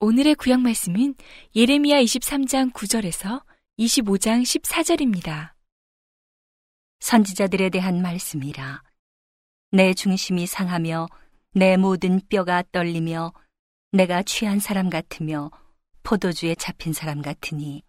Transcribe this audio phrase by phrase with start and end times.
[0.00, 1.14] 오늘의 구약 말씀은
[1.56, 3.42] 예레미야 23장 9절에서
[3.78, 5.54] 25장 14절입니다.
[7.00, 8.82] 선지자들에 대한 말씀이라.
[9.70, 11.08] 내 중심이 상하며
[11.54, 13.32] 내 모든 뼈가 떨리며
[13.90, 15.50] 내가 취한 사람 같으며
[16.02, 17.87] 포도주에 잡힌 사람 같으니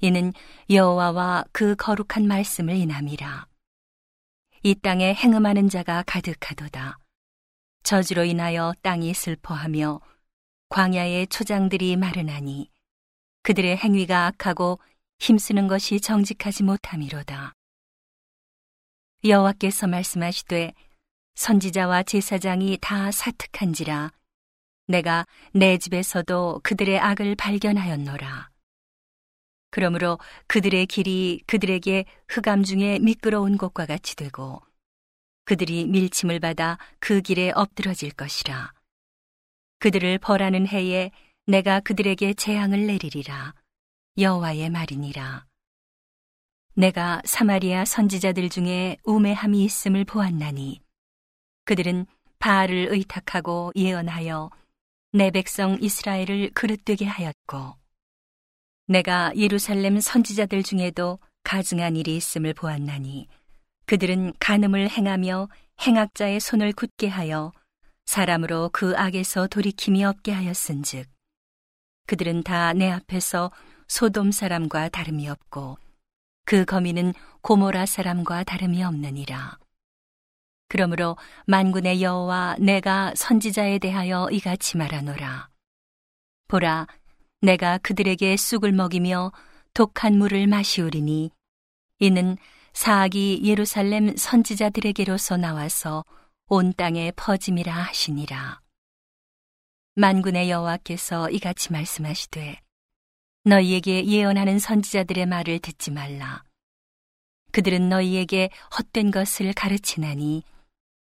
[0.00, 0.32] 이는
[0.70, 3.46] 여호와와 그 거룩한 말씀을 인함이라.
[4.62, 6.98] 이 땅에 행음하는 자가 가득하도다.
[7.82, 10.00] 저주로 인하여 땅이 슬퍼하며
[10.68, 12.70] 광야의 초장들이 마르나니
[13.42, 14.78] 그들의 행위가 악하고
[15.18, 17.54] 힘쓰는 것이 정직하지 못함이로다.
[19.24, 20.72] 여호와께서 말씀하시되
[21.34, 24.12] 선지자와 제사장이 다 사특한지라
[24.86, 28.50] 내가 내 집에서도 그들의 악을 발견하였노라.
[29.70, 34.60] 그러므로 그들의 길이 그들에게 흑암 중에 미끄러운 곳과 같이 되고
[35.44, 38.72] 그들이 밀침을 받아 그 길에 엎드러질 것이라.
[39.78, 41.10] 그들을 벌하는 해에
[41.46, 43.54] 내가 그들에게 재앙을 내리리라.
[44.18, 45.46] 여호와의 말이니라.
[46.74, 50.80] 내가 사마리아 선지자들 중에 우매함이 있음을 보았나니
[51.64, 52.06] 그들은
[52.38, 54.50] 바알을 의탁하고 예언하여
[55.12, 57.79] 내 백성 이스라엘을 그릇되게 하였고
[58.90, 63.28] 내가 예루살렘 선지자들 중에도 가증한 일이 있음을 보았나니
[63.86, 65.48] 그들은 간음을 행하며
[65.80, 67.52] 행악자의 손을 굳게 하여
[68.06, 71.08] 사람으로 그 악에서 돌이킴이 없게 하였은즉
[72.06, 73.52] 그들은 다 내 앞에서
[73.86, 75.78] 소돔 사람과 다름이 없고
[76.44, 79.58] 그 거미는 고모라 사람과 다름이 없느니라.
[80.68, 85.48] 그러므로 만군의 여호와 내가 선지자에 대하여 이같이 말하노라.
[86.48, 86.88] 보라,
[87.40, 89.32] 내가 그들에게 쑥을 먹이며
[89.72, 91.30] 독한 물을 마시우리니
[91.98, 92.36] 이는
[92.74, 96.04] 사악이 예루살렘 선지자들에게로서 나와서
[96.48, 98.60] 온 땅에 퍼짐이라 하시니라.
[99.94, 102.60] 만군의 여호와께서 이같이 말씀하시되
[103.44, 106.44] 너희에게 예언하는 선지자들의 말을 듣지 말라.
[107.52, 110.42] 그들은 너희에게 헛된 것을 가르치나니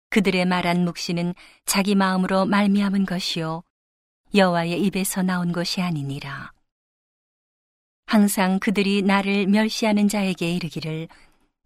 [0.10, 1.34] 그들의 말한 묵시는
[1.66, 3.64] 자기 마음으로 말미암은 것이요
[4.36, 6.52] 여호와의 입에서 나온 것이 아니니라.
[8.08, 11.08] 항상 그들이 나를 멸시하는 자에게 이르기를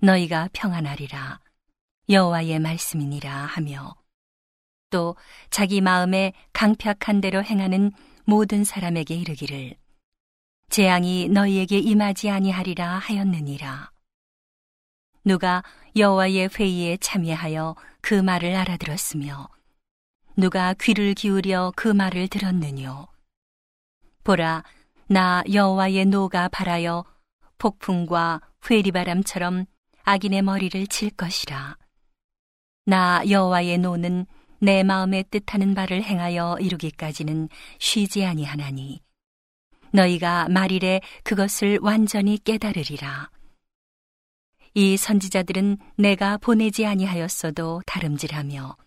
[0.02, 1.40] 너희가 평안하리라.
[2.10, 3.96] 여호와의 말씀이니라 하며
[4.90, 5.16] 또
[5.50, 7.92] 자기 마음에 강팍한 대로 행하는
[8.26, 9.76] 모든 사람에게 이르기를
[10.70, 13.92] 재앙이 너희에게 임하지 아니하리라 하였느니라.
[15.24, 15.64] 누가
[15.96, 19.48] 여호와의 회의에 참여하여 그 말을 알아들었으며
[20.40, 23.08] 누가 귀를 기울여 그 말을 들었느뇨?
[24.24, 24.64] 보라
[25.08, 27.04] 나 여호와의 노가 발하여
[27.58, 29.66] 폭풍과 회리바람처럼
[30.04, 31.76] 악인의 머리를 칠 것이라.
[32.86, 34.28] 나 여호와의 노는
[34.60, 37.50] 내 마음에 뜻하는 바를 행하여 이루기까지는
[37.80, 39.02] 쉬지 아니하나니
[39.92, 43.32] 너희가 말일에 그것을 완전히 깨달으리라.
[44.76, 48.78] 이 선지자들은 내가 보내지 아니하였어도 다름질하며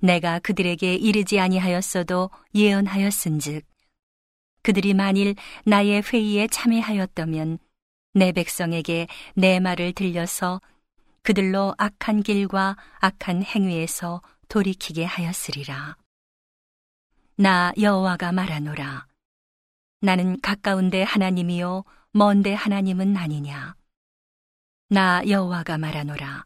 [0.00, 3.64] 내가 그들에게 이르지 아니하였어도 예언하였은즉
[4.62, 7.58] 그들이 만일 나의 회의에 참여하였다면
[8.14, 10.60] 내 백성에게 내 말을 들려서
[11.22, 15.96] 그들로 악한 길과 악한 행위에서 돌이키게 하였으리라.
[17.36, 19.06] 나 여호와가 말하노라.
[20.00, 23.74] 나는 가까운데 하나님이요 먼데 하나님은 아니냐.
[24.88, 26.44] 나 여호와가 말하노라.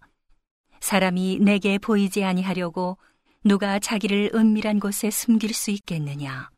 [0.80, 2.98] 사람이 내게 보이지 아니하려고
[3.44, 6.48] 누가 자기를 은밀한 곳에 숨길 수 있겠느냐?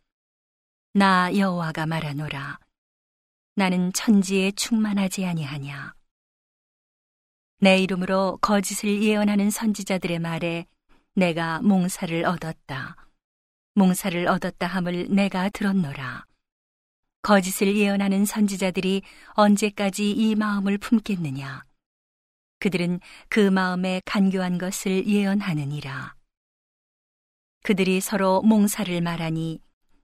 [0.92, 2.58] 나 여호와가 말하노라.
[3.54, 5.94] 나는 천지에 충만하지 아니하냐.
[7.60, 10.66] 내 이름으로 거짓을 예언하는 선지자들의 말에
[11.14, 12.96] 내가 몽사를 얻었다.
[13.76, 16.26] 몽사를 얻었다 함을 내가 들었노라.
[17.22, 19.00] 거짓을 예언하는 선지자들이
[19.30, 21.64] 언제까지 이 마음을 품겠느냐?
[22.58, 23.00] 그들은
[23.30, 26.14] 그 마음에 간교한 것을 예언하느니라.
[27.64, 29.58] 그들이 서로 몽사를 말하니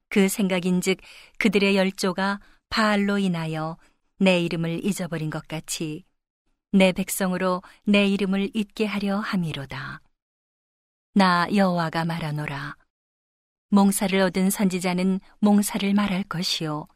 [0.09, 0.99] 그 생각인즉
[1.39, 2.41] 그들의 열조가
[2.71, 3.77] 바알로 인하여
[4.19, 6.05] 내 이름을 잊어버린 것 같이
[6.73, 10.01] 내 백성으로 내 이름을 잊게 하려 함이로다.
[11.13, 12.77] 나 여호와가 말하노라.
[13.69, 16.89] 몽사를 얻은 선지자는 몽사를 말할 것이요.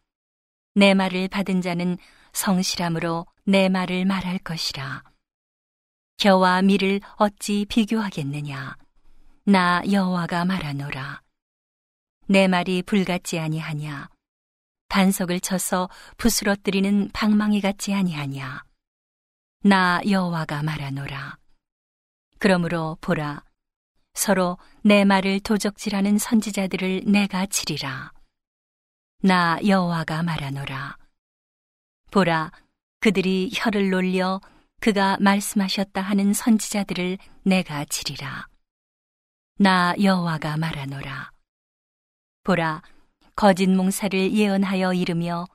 [0.74, 1.98] 내 말을 받은 자는
[2.32, 5.04] 성실함으로 내 말을 말할 것이라.
[6.16, 8.76] 겨와 미를 어찌 비교하겠느냐?
[9.46, 11.20] 나 여호와가 말하노라.
[12.28, 14.08] 내 말이 불같지 아니하냐?
[14.88, 18.64] 반석을 쳐서 부스러뜨리는 방망이 같지 아니하냐.
[19.64, 21.36] 나 여호와가 말하노라.
[22.38, 23.44] 그러므로 보라,
[24.14, 28.12] 서로 내 말을 도적질하는 선지자들을 내가 치리라.
[29.20, 30.96] 나 여호와가 말하노라.
[32.10, 32.50] 보라,
[33.00, 34.40] 그들이 혀를 놀려
[34.80, 38.48] 그가 말씀하셨다 하는 선지자들을 내가 치리라.
[39.56, 41.30] 나 여호와가 말하노라.
[42.42, 42.82] 보라,
[43.36, 45.46] 거짓 몽사를 예언하여 이르며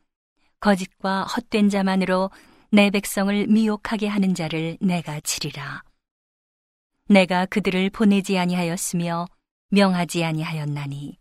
[0.61, 2.31] 거짓과 헛된 자만으로
[2.71, 5.83] 내 백성을 미혹하게 하는 자를 내가 치리라.
[7.09, 9.27] 내가 그들을 보내지 아니하였으며
[9.71, 11.17] 명하지 아니하였나니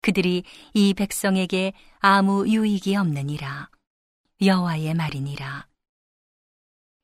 [0.00, 0.44] 그들이
[0.74, 3.68] 이 백성에게 아무 유익이 없느니라.
[4.40, 5.66] 여호와의 말이니라.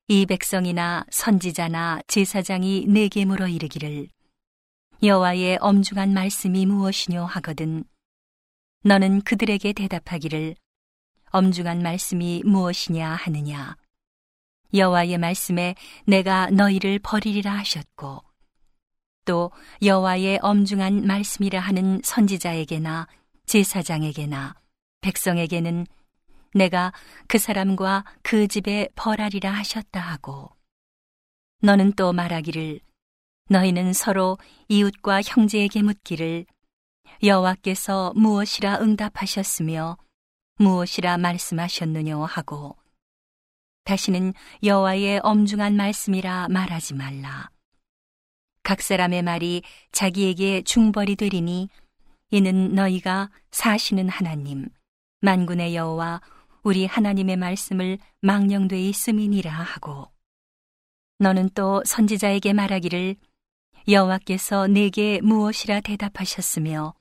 [0.07, 4.09] 이 백성이나 선지자나 제사장이 내게 물어 이르기를
[5.05, 7.83] 여호와의 엄중한 말씀이 무엇이뇨 하거든.
[8.85, 10.55] 너는 그들에게 대답하기를
[11.31, 13.77] 엄중한 말씀이 무엇이냐 하느냐.
[14.73, 15.75] 여호와의 말씀에
[16.07, 18.23] 내가 너희를 버리리라 하셨고
[19.25, 19.51] 또
[19.83, 23.09] 여호와의 엄중한 말씀이라 하는 선지자에게나
[23.47, 24.55] 제사장에게나
[25.01, 25.85] 백성에게는
[26.55, 26.93] 내가
[27.27, 30.51] 그 사람과 그 집에 벌하리라 하셨다 하고
[31.61, 32.79] 너는 또 말하기를
[33.49, 36.47] 너희는 서로 이웃과 형제에게 묻기를
[37.23, 39.97] 여호와께서 무엇이라 응답하셨으며
[40.59, 42.77] 무엇이라 말씀하셨느뇨 하고
[43.85, 47.51] 다시는 여호와의 엄중한 말씀이라 말하지 말라.
[48.63, 51.69] 각 사람의 말이 자기에게 중벌이 되리니
[52.31, 54.69] 이는 너희가 사시는 하나님
[55.21, 56.21] 만군의 여호와
[56.63, 60.09] 우리 하나님의 말씀을 망령되이 쓰민이라 하고
[61.19, 63.17] 너는 또 선지자에게 말하기를
[63.89, 66.95] 여호와께서 내게 무엇이라 대답하셨으며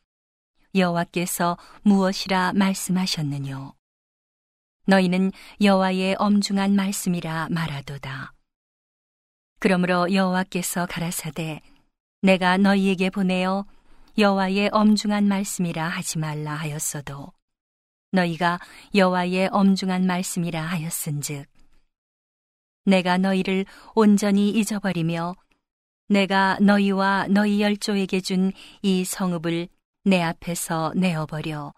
[0.73, 3.73] 여호와께서 무엇이라 말씀하셨느뇨?
[4.87, 5.31] 너희는
[5.61, 8.33] 여호와의 엄중한 말씀이라 말하도다.
[9.59, 11.61] 그러므로 여호와께서 가라사대
[12.23, 13.65] 내가 너희에게 보내어
[14.17, 17.31] 여호와의 엄중한 말씀이라 하지 말라 하였어도
[18.11, 18.59] 너희가
[18.95, 21.45] 여호와의 엄중한 말씀이라 하였은즉
[22.85, 25.35] 내가 너희를 온전히 잊어버리며
[26.11, 29.69] 내가 너희와 너희 열조에게 준 이 성읍을
[30.03, 31.73] 내 앞에서 내어버려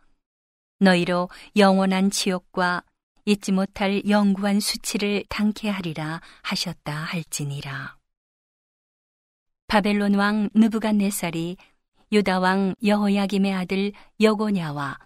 [0.80, 2.84] 너희로 영원한 지옥과
[3.26, 7.98] 잊지 못할 영구한 수치를 당케 하리라 하셨다 할지니라.
[9.68, 11.58] 바벨론 왕 느부갓네살이
[12.12, 14.98] 유다 왕 여호야김의 아들 여고냐와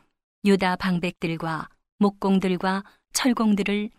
[0.45, 1.69] 유다 방백들과
[1.99, 2.83] 목공들과
[3.13, 3.89] 철공들을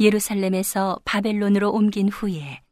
[0.00, 2.62] 예루살렘에서 바벨론으로 옮긴 후에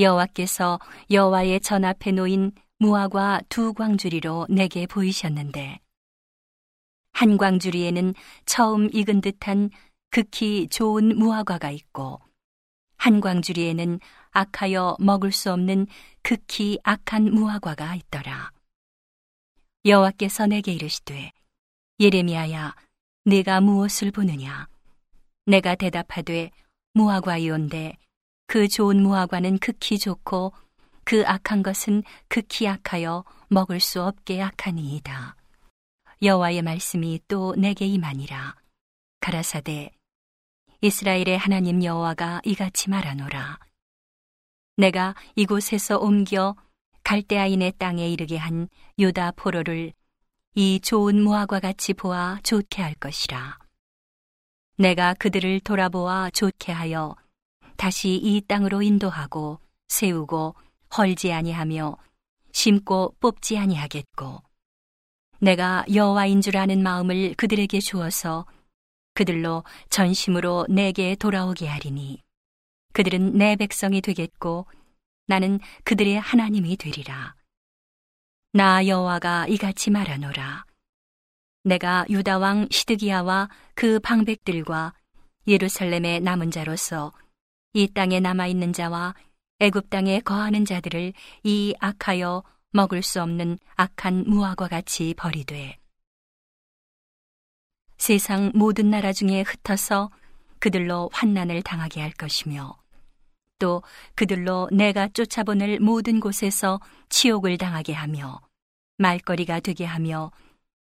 [0.00, 0.80] 여호와께서
[1.10, 5.78] 여호와의 전 앞에 놓인 무화과 두 광주리로 내게 보이셨는데
[7.12, 8.14] 한 광주리에는
[8.46, 9.68] 처음 익은 듯한
[10.10, 12.18] 극히 좋은 무화과가 있고
[12.96, 14.00] 한 광주리에는
[14.30, 15.86] 악하여 먹을 수 없는
[16.22, 18.52] 극히 악한 무화과가 있더라.
[19.84, 21.32] 여호와께서 내게 이르시되
[21.98, 22.74] 예레미야야
[23.26, 24.66] 네가 무엇을 보느냐
[25.44, 26.50] 내가 대답하되
[26.94, 27.96] 무화과이온데
[28.50, 30.52] 그 좋은 무화과는 극히 좋고
[31.04, 35.36] 그 악한 것은 극히 악하여 먹을 수 없게 악하니이다.
[36.20, 38.56] 여호와의 말씀이 또 내게 임하니라.
[39.20, 39.92] 가라사대
[40.80, 43.60] 이스라엘의 하나님 여호와가 이같이 말하노라.
[44.78, 46.56] 내가 이곳에서 옮겨
[47.04, 49.92] 갈대아인의 땅에 이르게 한 유다 포로를
[50.56, 53.60] 이 좋은 무화과 같이 보아 좋게 할 것이라.
[54.76, 57.14] 내가 그들을 돌아보아 좋게 하여
[57.80, 59.58] 다시 이 땅으로 인도하고
[59.88, 60.54] 세우고
[60.98, 61.96] 헐지 아니하며
[62.52, 64.42] 심고 뽑지 아니하겠고
[65.38, 68.44] 내가 여호와인 줄 아는 마음을 그들에게 주어서
[69.14, 72.22] 그들로 전심으로 내게 돌아오게 하리니
[72.92, 74.66] 그들은 내 백성이 되겠고
[75.26, 77.34] 나는 그들의 하나님이 되리라.
[78.52, 80.66] 나 여호와가 이같이 말하노라.
[81.64, 84.92] 내가 유다 왕 시드기야와 그 방백들과
[85.46, 87.14] 예루살렘의 남은 자로서
[87.72, 89.14] 이 땅에 남아 있는 자와
[89.60, 91.12] 애굽 땅에 거하는 자들을
[91.44, 95.78] 이 악하여 먹을 수 없는 악한 무화과 같이 버리되.
[97.96, 100.10] 세상 모든 나라 중에 흩어서
[100.58, 102.76] 그들로 환난을 당하게 할 것이며
[103.58, 103.82] 또
[104.14, 108.40] 그들로 내가 쫓아보낼 모든 곳에서 치욕을 당하게 하며
[108.98, 110.32] 말거리가 되게 하며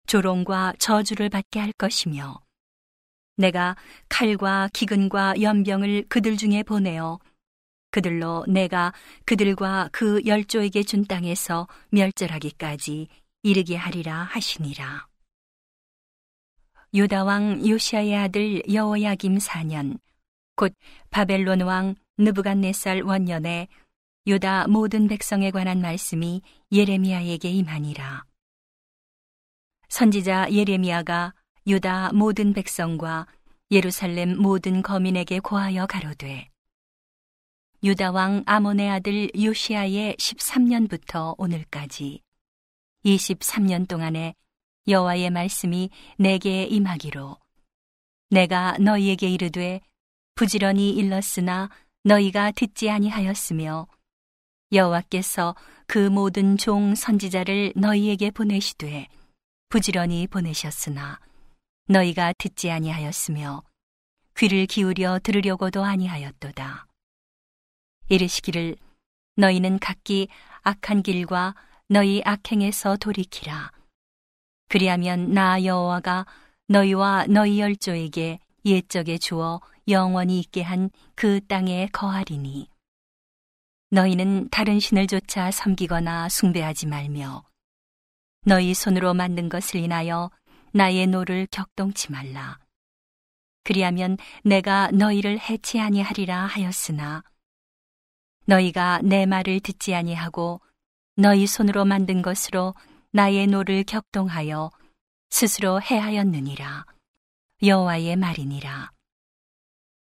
[0.08, 2.42] 조롱과 저주를 받게 할 것이며
[3.38, 3.76] 내가
[4.10, 7.20] 칼과 기근과 연병을 그들 중에 보내어
[7.92, 8.94] 그들로 내가
[9.26, 13.08] 그들과 그 열조에게 준 땅에서 멸절하기까지
[13.44, 15.08] 이르게 하리라 하시니라.
[16.94, 20.00] 유다 왕 요시아의 아들 여호야김 4년
[20.56, 20.74] 곧
[21.10, 23.68] 바벨론 왕 느부갓네살 원년에
[24.28, 28.26] 유다 모든 백성에 관한 말씀이 예레미야에게 임하니라.
[29.90, 31.34] 선지자 예레미야가
[31.68, 33.28] 유다 모든 백성과
[33.70, 36.50] 예루살렘 모든 거민에게 고하여 가로되
[37.84, 42.24] 유다 왕 아몬의 아들 요시아의 13년부터 오늘까지
[43.06, 44.34] 23년 동안에
[44.88, 47.38] 여호와의 말씀이 내게 임하기로
[48.32, 49.82] 내가 너희에게 이르되
[50.34, 51.70] 부지런히 일렀으나
[52.04, 53.88] 너희가 듣지 아니하였으며
[54.72, 59.08] 여호와께서 그 모든 종 선지자를 너희에게 보내시되
[59.70, 61.20] 부지런히 보내셨으나
[61.92, 63.64] 너희가 듣지 아니하였으며
[64.38, 66.88] 귀를 기울여 들으려고도 아니하였도다.
[68.08, 68.78] 이르시기를
[69.36, 70.30] 너희는 각기
[70.62, 71.54] 악한 길과
[71.90, 73.72] 너희 악행에서 돌이키라.
[74.70, 76.26] 그리하면 나 여호와가
[76.70, 82.68] 너희와 너희 열조에게 옛적에 주어 영원히 있게 한 그 땅에 거하리니
[83.90, 87.44] 너희는 다른 신을 좇아 섬기거나 숭배하지 말며
[88.46, 90.32] 너희 손으로 만든 것을 인하여
[90.74, 92.58] 나의 노를 격동치 말라.
[93.64, 97.24] 그리하면 내가 너희를 해치 아니하리라 하였으나
[98.46, 100.62] 너희가 내 말을 듣지 아니하고
[101.16, 102.74] 너희 손으로 만든 것으로
[103.12, 104.72] 나의 노를 격동하여
[105.30, 106.86] 스스로 해하였느니라.
[107.64, 108.92] 여호와의 말이니라.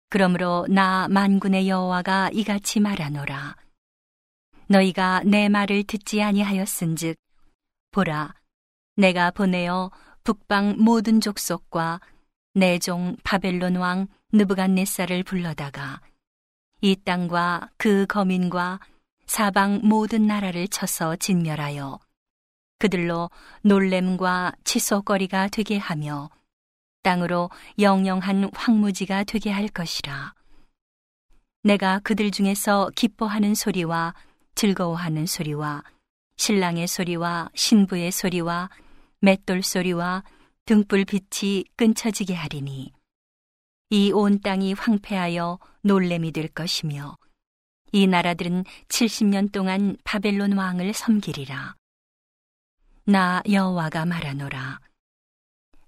[0.09, 3.55] 그러므로 나 만군의 여호와가 이같이 말하노라.
[4.67, 7.17] 너희가 내 말을 듣지 아니하였은즉
[7.91, 8.33] 보라
[8.95, 9.91] 내가 보내어
[10.25, 12.01] 북방 모든 족속과
[12.55, 16.01] 내종 바벨론 왕 느부갓네살을 불러다가
[16.81, 18.79] 이 땅과 그 거민과
[19.27, 21.99] 사방 모든 나라를 쳐서 진멸하여
[22.79, 23.29] 그들로
[23.61, 26.31] 놀램과 치솟거리가 되게 하며
[27.03, 30.33] 땅으로 영영한 황무지가 되게 할 것이라.
[31.61, 34.15] 내가 그들 중에서 기뻐하는 소리와
[34.55, 35.83] 즐거워하는 소리와
[36.37, 38.71] 신랑의 소리와 신부의 소리와
[39.25, 40.23] 맷돌 소리와
[40.65, 42.93] 등불 빛이 끊쳐지게 하리니
[43.89, 47.17] 이 온 땅이 황폐하여 놀램이 될 것이며
[47.91, 51.73] 이 나라들은 70년 동안 바벨론 왕을 섬기리라.
[53.05, 54.79] 나 여호와가 말하노라.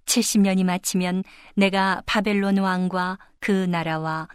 [0.06, 1.24] 70년이 마치면
[1.56, 4.27] 내가 바벨론 왕과 그 나라와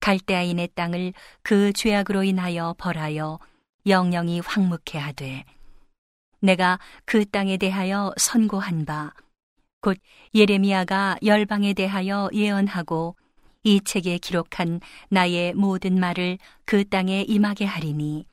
[0.00, 3.38] 갈대아인의 땅을 그 죄악으로 인하여 벌하여
[3.86, 5.46] 영영이 황무케 하되
[6.40, 9.12] 내가 그 땅에 대하여 선고한 바
[9.80, 9.98] 곧
[10.34, 13.16] 예레미야가 열방에 대하여 예언하고
[13.62, 18.26] 이 책에 기록한 나의 모든 말을 그 땅에 임하게 하리니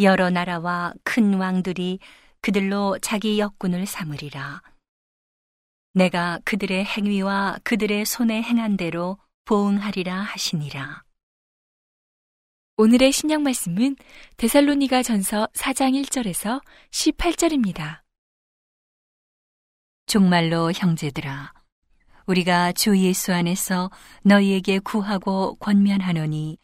[0.00, 1.98] 여러 나라와 큰 왕들이
[2.40, 4.62] 그들로 자기 역군을 삼으리라.
[5.94, 11.02] 내가 그들의 행위와 그들의 손에 행한 대로 보응하리라 하시니라.
[12.78, 13.96] 오늘의 신약 말씀은
[14.38, 18.00] 데살로니가 전서 4장 1절에서 18절입니다.
[20.06, 21.52] 정말로 형제들아,
[22.26, 23.90] 우리가 주 예수 안에서
[24.22, 26.56] 너희에게 구하고 권면하노니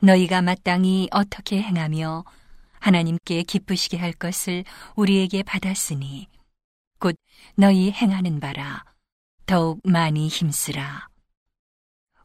[0.00, 2.24] 너희가 마땅히 어떻게 행하며
[2.80, 4.64] 하나님께 기쁘시게 할 것을
[4.94, 6.28] 우리에게 받았으니
[6.98, 7.14] 곧
[7.56, 8.84] 너희 행하는 바라
[9.44, 11.08] 더욱 많이 힘쓰라.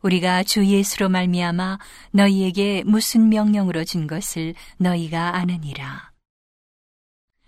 [0.01, 1.77] 우리가 주 예수로 말미암아
[2.11, 6.11] 너희에게 무슨 명령으로 준 것을 너희가 아느니라.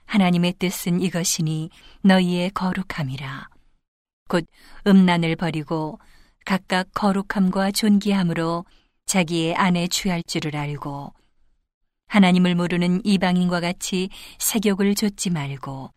[0.06, 1.70] 하나님의 뜻은 이것이니
[2.02, 3.50] 너희의 거룩함이라.
[4.30, 4.46] 곧
[4.86, 6.00] 음란을 버리고
[6.46, 8.66] 각각 거룩함과 존귀함으로
[9.06, 11.14] 자기의 안에 취할 줄을 알고
[12.08, 15.92] 하나님을 모르는 이방인과 같이 세욕을 좇지 말고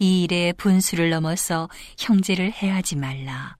[0.00, 3.59] 이 일에 분수를 넘어서 형제를 해하지 말라.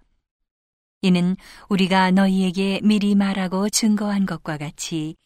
[1.03, 1.37] 이는
[1.71, 5.17] 우리가 너희에게 미리 말하고 증거한 것과 같이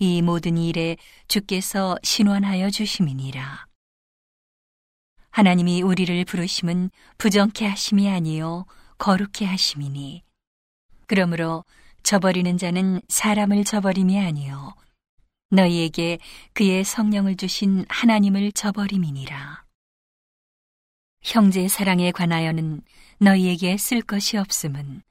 [0.00, 0.96] 이 모든 일에
[1.28, 3.66] 주께서 신원하여 주심이니라.
[5.30, 8.66] 하나님이 우리를 부르심은 부정케 하심이 아니요
[8.98, 10.22] 거룩케 하심이니
[11.06, 11.64] 그러므로
[12.02, 14.74] 저버리는 자는 사람을 저버림이 아니요
[15.50, 16.18] 너희에게
[16.54, 19.64] 그의 성령을 주신 하나님을 저버림이니라.
[21.22, 22.82] 형제 사랑에 관하여는
[23.18, 25.02] 너희에게 쓸 것이 없음은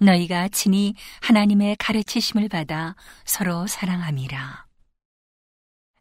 [0.00, 2.94] 너희가 친히 하나님의 가르치심을 받아
[3.24, 4.66] 서로 사랑함이라.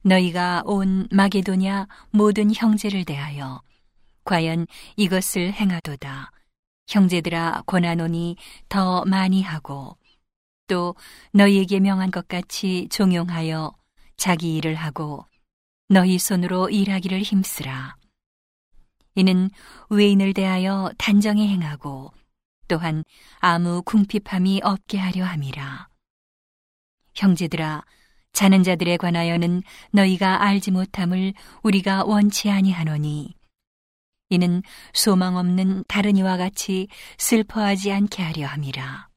[0.03, 3.61] 너희가 온 마게도냐 모든 형제를 대하여
[4.23, 6.31] 과연 이것을 행하도다.
[6.87, 8.37] 형제들아 권하노니
[8.69, 9.97] 더 많이 하고
[10.67, 10.95] 또
[11.33, 13.75] 너희에게 명한 것 같이 종용하여
[14.15, 15.25] 자기 일을 하고
[15.89, 17.95] 너희 손으로 일하기를 힘쓰라.
[19.17, 19.49] 이는
[19.89, 22.13] 외인을 대하여 단정히 행하고
[22.67, 23.03] 또한
[23.39, 25.87] 아무 궁핍함이 없게 하려 함이라.
[27.15, 27.83] 형제들아,
[28.31, 31.33] 자는 자들에 관하여는 너희가 알지 못함을
[31.63, 33.33] 우리가 원치 아니하노니
[34.29, 34.61] 이는
[34.93, 39.09] 소망 없는 다른 이와 같이 슬퍼하지 않게 하려 함이라.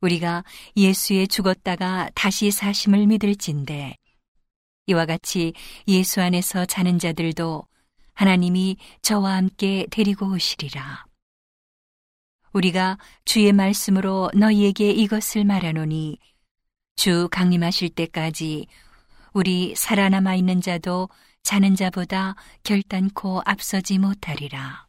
[0.00, 0.42] 우리가
[0.74, 3.94] 예수에 죽었다가 다시 사심을 믿을진데
[4.86, 5.52] 이와 같이
[5.86, 7.69] 예수 안에서 자는 자들도
[8.20, 11.06] 하나님이 저와 함께 데리고 오시리라.
[12.52, 16.18] 우리가 주의 말씀으로 너희에게 이것을 말하노니
[16.96, 18.66] 주 강림하실 때까지
[19.32, 21.08] 우리 살아남아 있는 자도
[21.42, 24.86] 자는 자보다 결단코 앞서지 못하리라.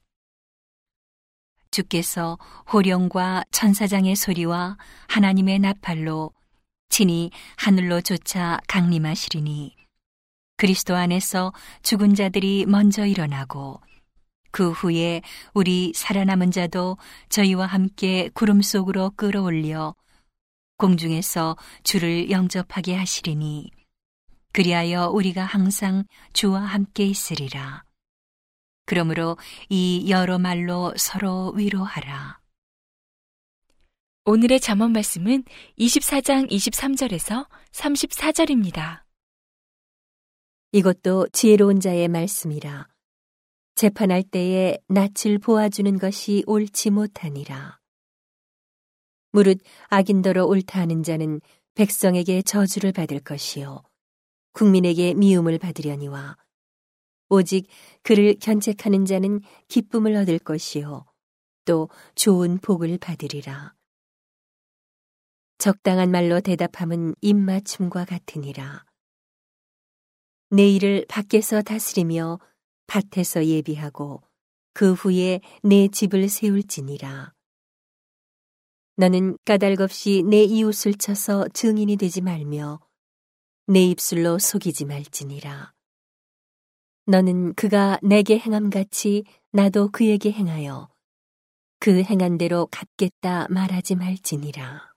[1.72, 2.38] 주께서
[2.74, 4.76] 호령과 천사장의 소리와
[5.08, 6.34] 하나님의 나팔로
[6.90, 9.81] 친히 하늘로 쫓아 강림하시리니
[10.62, 13.82] 그리스도 안에서 죽은 자들이 먼저 일어나고
[14.52, 15.24] 그 후에
[15.56, 17.00] 우리 살아남은 자도
[17.30, 19.96] 저희와 함께 구름 속으로 끌어올려
[20.78, 23.72] 공중에서 주를 영접하게 하시리니
[24.54, 26.04] 그리하여 우리가 항상
[26.34, 27.84] 주와 함께 있으리라.
[28.86, 29.38] 그러므로
[29.68, 32.40] 이 여러 말로 서로 위로하라.
[34.26, 35.44] 오늘의 잠언 말씀은
[35.80, 39.11] 24장 23절에서 34절입니다.
[40.74, 42.88] 이것도 지혜로운 자의 말씀이라.
[43.76, 47.78] 재판할 때에 낯을 보아주는 것이 옳지 못하니라.
[49.34, 49.60] 무릇
[49.90, 51.42] 악인더러 옳다 하는 자는
[51.76, 53.84] 백성에게 저주를 받을 것이요.
[54.54, 56.38] 국민에게 미움을 받으려니와
[57.28, 57.68] 오직
[58.04, 61.06] 그를 견책하는 자는 기쁨을 얻을 것이요
[61.66, 63.74] 또 좋은 복을 받으리라.
[65.58, 68.86] 적당한 말로 대답함은 입맞춤과 같으니라.
[70.54, 72.38] 내 일을 밖에서 다스리며
[72.88, 74.22] 밭에서 예비하고
[74.74, 77.34] 그 후에 내 집을 세울지니라.
[78.98, 82.82] 너는 까닭없이 내 이웃을 쳐서 증인이 되지 말며
[83.68, 85.72] 내 입술로 속이지 말지니라.
[87.06, 90.90] 너는 그가 내게 행함같이 나도 그에게 행하여
[91.80, 94.92] 그 행한 대로 갚겠다 말하지 말지니라.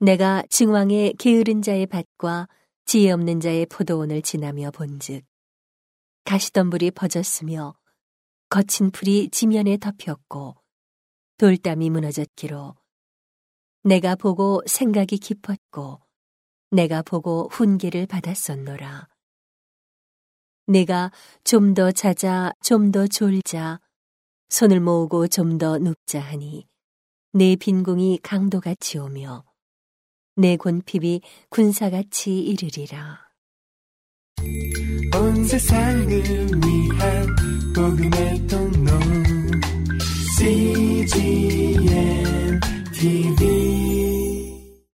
[0.00, 2.48] 내가 증왕의 게으른 자의 밭과
[2.86, 5.24] 지혜 없는 자의 포도원을 지나며 본즉
[6.24, 7.74] 가시덤불이 퍼졌으며
[8.48, 10.54] 거친 풀이 지면에 덮였고
[11.36, 12.76] 돌담이 무너졌기로
[13.82, 16.00] 내가 보고 생각이 깊었고
[16.70, 19.08] 내가 보고 훈계를 받았었노라.
[20.68, 21.10] 내가
[21.42, 23.80] 좀 더 자자, 좀 더 졸자,
[24.48, 26.68] 손을 모으고 좀 더 눕자 하니
[27.32, 29.44] 내 빈궁이 강도같이 오며
[30.36, 33.26] 내 곤핍이 군사같이 이르리라.
[35.14, 37.36] 온 세상을 위한
[37.74, 38.90] 복음의 통로
[40.38, 41.80] CGM
[42.92, 44.15] TV